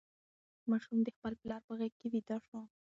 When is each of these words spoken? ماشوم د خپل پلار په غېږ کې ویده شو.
ماشوم 0.69 0.99
د 1.03 1.07
خپل 1.15 1.33
پلار 1.41 1.61
په 1.67 1.73
غېږ 1.79 1.93
کې 1.99 2.07
ویده 2.13 2.37
شو. 2.47 2.59